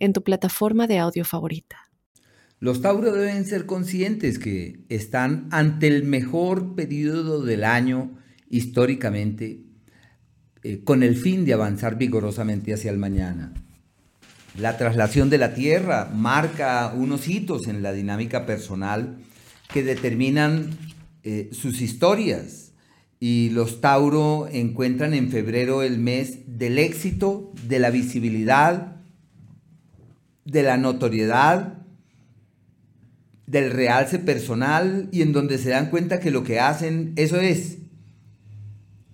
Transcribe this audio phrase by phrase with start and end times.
[0.00, 1.76] en tu plataforma de audio favorita.
[2.58, 8.18] Los Tauro deben ser conscientes que están ante el mejor periodo del año
[8.50, 9.62] históricamente
[10.62, 13.54] eh, con el fin de avanzar vigorosamente hacia el mañana.
[14.58, 19.16] La traslación de la Tierra marca unos hitos en la dinámica personal
[19.72, 20.76] que determinan
[21.22, 22.72] eh, sus historias.
[23.20, 28.99] Y los Tauro encuentran en febrero el mes del éxito, de la visibilidad,
[30.44, 31.80] de la notoriedad,
[33.46, 37.78] del realce personal y en donde se dan cuenta que lo que hacen, eso es.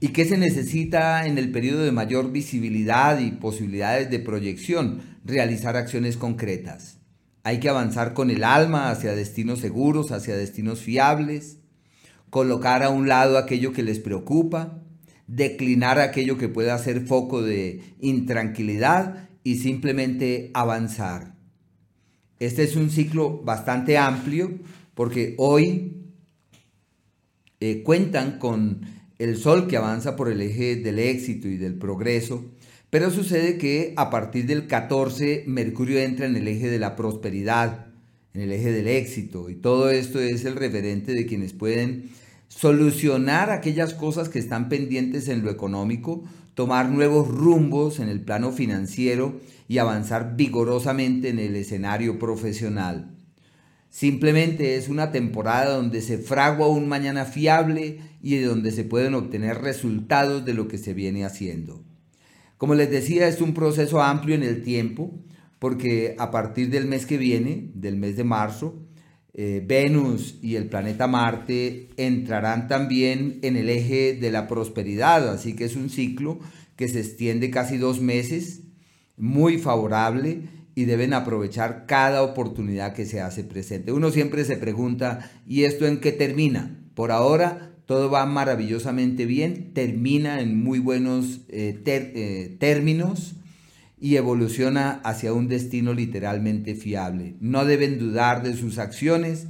[0.00, 5.00] ¿Y qué se necesita en el periodo de mayor visibilidad y posibilidades de proyección?
[5.24, 6.98] Realizar acciones concretas.
[7.44, 11.58] Hay que avanzar con el alma hacia destinos seguros, hacia destinos fiables,
[12.28, 14.82] colocar a un lado aquello que les preocupa,
[15.26, 21.34] declinar aquello que pueda ser foco de intranquilidad y simplemente avanzar.
[22.40, 24.58] Este es un ciclo bastante amplio
[24.94, 25.92] porque hoy
[27.60, 28.80] eh, cuentan con
[29.18, 32.44] el Sol que avanza por el eje del éxito y del progreso,
[32.90, 37.86] pero sucede que a partir del 14 Mercurio entra en el eje de la prosperidad,
[38.34, 42.10] en el eje del éxito, y todo esto es el referente de quienes pueden
[42.48, 46.24] solucionar aquellas cosas que están pendientes en lo económico,
[46.54, 53.10] tomar nuevos rumbos en el plano financiero y avanzar vigorosamente en el escenario profesional.
[53.90, 59.58] Simplemente es una temporada donde se fragua un mañana fiable y donde se pueden obtener
[59.58, 61.82] resultados de lo que se viene haciendo.
[62.56, 65.12] Como les decía, es un proceso amplio en el tiempo,
[65.58, 68.83] porque a partir del mes que viene, del mes de marzo,
[69.34, 75.56] eh, Venus y el planeta Marte entrarán también en el eje de la prosperidad, así
[75.56, 76.38] que es un ciclo
[76.76, 78.60] que se extiende casi dos meses,
[79.16, 80.42] muy favorable
[80.76, 83.92] y deben aprovechar cada oportunidad que se hace presente.
[83.92, 86.80] Uno siempre se pregunta, ¿y esto en qué termina?
[86.94, 93.34] Por ahora todo va maravillosamente bien, termina en muy buenos eh, eh, términos
[94.04, 97.36] y evoluciona hacia un destino literalmente fiable.
[97.40, 99.46] No deben dudar de sus acciones.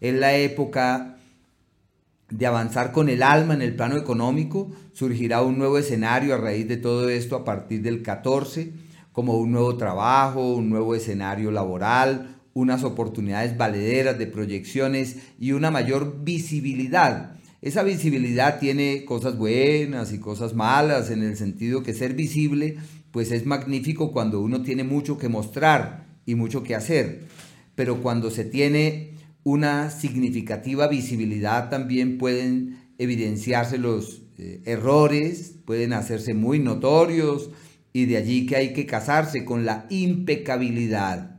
[0.00, 1.18] Es la época
[2.30, 4.70] de avanzar con el alma en el plano económico.
[4.94, 8.72] Surgirá un nuevo escenario a raíz de todo esto a partir del 14,
[9.12, 15.70] como un nuevo trabajo, un nuevo escenario laboral, unas oportunidades valederas de proyecciones y una
[15.70, 17.37] mayor visibilidad.
[17.60, 22.76] Esa visibilidad tiene cosas buenas y cosas malas en el sentido que ser visible
[23.10, 27.22] pues es magnífico cuando uno tiene mucho que mostrar y mucho que hacer,
[27.74, 29.14] pero cuando se tiene
[29.44, 37.50] una significativa visibilidad también pueden evidenciarse los eh, errores, pueden hacerse muy notorios
[37.92, 41.37] y de allí que hay que casarse con la impecabilidad.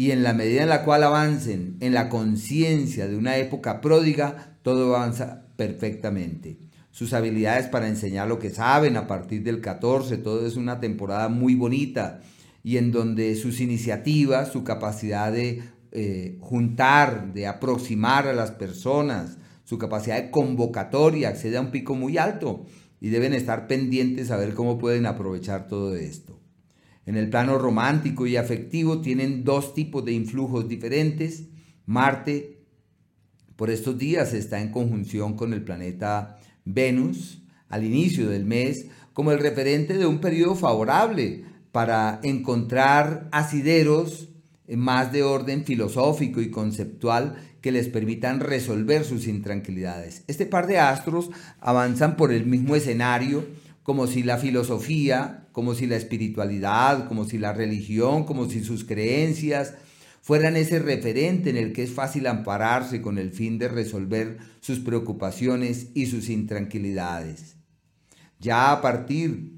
[0.00, 4.56] Y en la medida en la cual avancen en la conciencia de una época pródiga,
[4.62, 6.56] todo avanza perfectamente
[6.92, 10.18] sus habilidades para enseñar lo que saben a partir del 14.
[10.18, 12.20] Todo es una temporada muy bonita
[12.62, 19.38] y en donde sus iniciativas, su capacidad de eh, juntar, de aproximar a las personas,
[19.64, 22.66] su capacidad de convocatoria accede a un pico muy alto
[23.00, 26.37] y deben estar pendientes a ver cómo pueden aprovechar todo esto.
[27.08, 31.44] En el plano romántico y afectivo tienen dos tipos de influjos diferentes.
[31.86, 32.58] Marte
[33.56, 39.32] por estos días está en conjunción con el planeta Venus al inicio del mes como
[39.32, 44.28] el referente de un periodo favorable para encontrar asideros
[44.68, 50.24] más de orden filosófico y conceptual que les permitan resolver sus intranquilidades.
[50.26, 53.46] Este par de astros avanzan por el mismo escenario
[53.88, 58.84] como si la filosofía, como si la espiritualidad, como si la religión, como si sus
[58.84, 59.76] creencias,
[60.20, 64.80] fueran ese referente en el que es fácil ampararse con el fin de resolver sus
[64.80, 67.56] preocupaciones y sus intranquilidades.
[68.38, 69.54] Ya a partir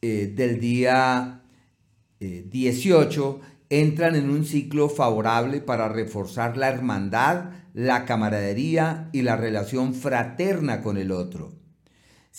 [0.00, 1.42] eh, del día
[2.20, 9.34] 18 eh, entran en un ciclo favorable para reforzar la hermandad, la camaradería y la
[9.34, 11.65] relación fraterna con el otro.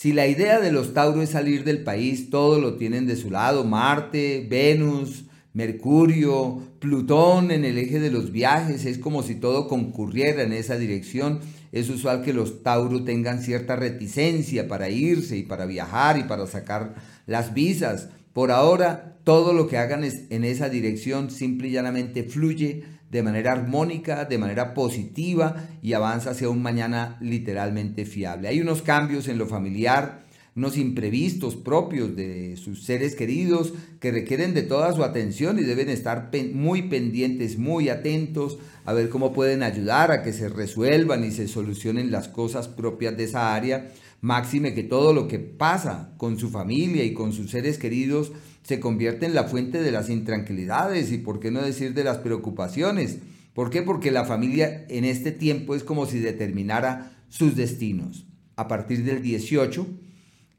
[0.00, 3.32] Si la idea de los Tauros es salir del país, todo lo tienen de su
[3.32, 5.24] lado, Marte, Venus,
[5.54, 10.78] Mercurio, Plutón en el eje de los viajes, es como si todo concurriera en esa
[10.78, 11.40] dirección.
[11.72, 16.46] Es usual que los Tauro tengan cierta reticencia para irse y para viajar y para
[16.46, 16.94] sacar
[17.26, 18.08] las visas.
[18.32, 23.52] Por ahora, todo lo que hagan en esa dirección simple y llanamente fluye de manera
[23.52, 28.48] armónica, de manera positiva y avanza hacia un mañana literalmente fiable.
[28.48, 34.54] Hay unos cambios en lo familiar, unos imprevistos propios de sus seres queridos que requieren
[34.54, 39.62] de toda su atención y deben estar muy pendientes, muy atentos a ver cómo pueden
[39.62, 43.92] ayudar a que se resuelvan y se solucionen las cosas propias de esa área.
[44.20, 48.32] Máxime que todo lo que pasa con su familia y con sus seres queridos
[48.68, 52.18] se convierte en la fuente de las intranquilidades y por qué no decir de las
[52.18, 53.16] preocupaciones.
[53.54, 53.80] ¿Por qué?
[53.80, 58.26] Porque la familia en este tiempo es como si determinara sus destinos.
[58.56, 59.86] A partir del 18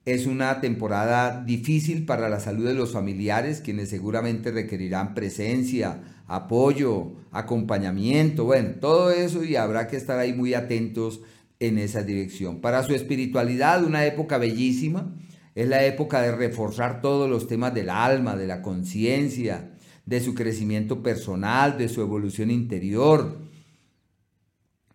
[0.06, 7.11] es una temporada difícil para la salud de los familiares, quienes seguramente requerirán presencia, apoyo,
[7.29, 11.21] acompañamiento, bueno, todo eso y habrá que estar ahí muy atentos
[11.59, 12.59] en esa dirección.
[12.59, 15.13] Para su espiritualidad, una época bellísima,
[15.59, 19.71] es la época de reforzar todos los temas del alma, de la conciencia,
[20.06, 23.39] de su crecimiento personal, de su evolución interior.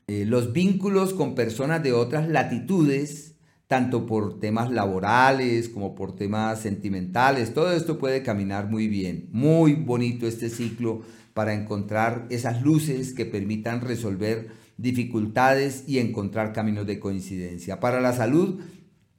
[0.06, 3.34] Eh, los vínculos con personas de otras latitudes,
[3.66, 7.52] tanto por temas laborales como por temas sentimentales.
[7.52, 9.28] Todo esto puede caminar muy bien.
[9.32, 11.02] Muy bonito este ciclo
[11.34, 17.80] para encontrar esas luces que permitan resolver dificultades y encontrar caminos de coincidencia.
[17.80, 18.60] Para la salud,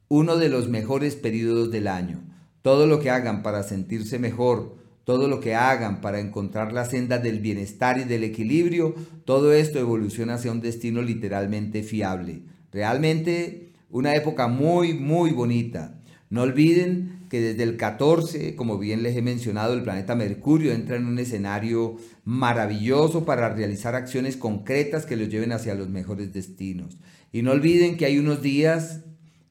[0.08, 2.24] uno de los mejores periodos del año.
[2.62, 7.20] Todo lo que hagan para sentirse mejor, todo lo que hagan para encontrar la senda
[7.20, 12.44] del bienestar y del equilibrio, todo esto evoluciona hacia un destino literalmente fiable.
[12.72, 16.02] Realmente una época muy, muy bonita.
[16.30, 20.98] No olviden que desde el 14, como bien les he mencionado, el planeta Mercurio entra
[20.98, 26.98] en un escenario maravilloso para realizar acciones concretas que los lleven hacia los mejores destinos.
[27.32, 29.05] Y no olviden que hay unos días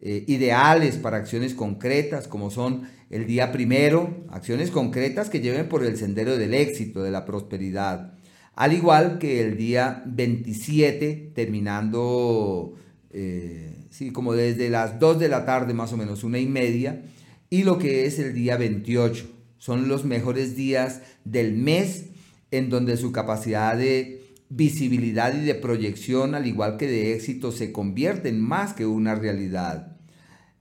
[0.07, 5.83] eh, ideales para acciones concretas, como son el día primero, acciones concretas que lleven por
[5.83, 8.13] el sendero del éxito, de la prosperidad.
[8.55, 12.75] Al igual que el día 27, terminando...
[13.17, 14.11] Eh, ¿sí?
[14.11, 17.03] como desde las 2 de la tarde más o menos, una y media,
[17.49, 19.27] y lo que es el día 28.
[19.57, 22.11] Son los mejores días del mes
[22.51, 27.73] en donde su capacidad de visibilidad y de proyección, al igual que de éxito, se
[27.73, 29.94] convierte en más que una realidad.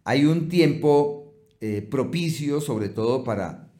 [0.05, 3.71] Hay un tiempo eh, propicio, sobre todo para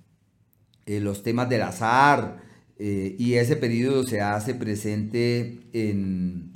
[0.86, 2.42] eh, los temas del azar,
[2.80, 6.54] eh, y ese periodo se hace presente en,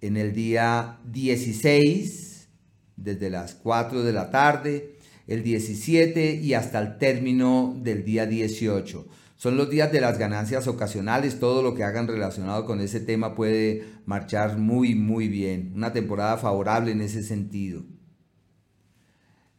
[0.00, 2.48] en el día 16,
[2.96, 4.96] desde las 4 de la tarde,
[5.26, 9.06] el 17 y hasta el término del día 18.
[9.36, 13.34] Son los días de las ganancias ocasionales, todo lo que hagan relacionado con ese tema
[13.34, 15.72] puede marchar muy, muy bien.
[15.74, 17.84] Una temporada favorable en ese sentido.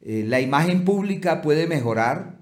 [0.01, 2.39] Eh, la imagen pública puede mejorar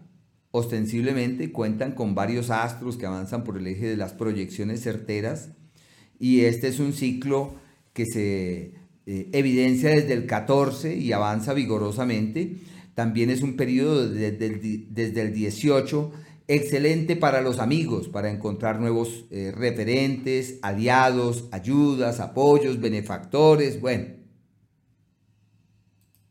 [0.52, 5.50] ostensiblemente, cuentan con varios astros que avanzan por el eje de las proyecciones certeras
[6.20, 7.56] y este es un ciclo
[7.94, 8.74] que se
[9.06, 12.58] eh, evidencia desde el 14 y avanza vigorosamente.
[12.96, 16.12] También es un periodo desde el, desde el 18
[16.48, 24.19] excelente para los amigos, para encontrar nuevos eh, referentes, aliados, ayudas, apoyos, benefactores, bueno.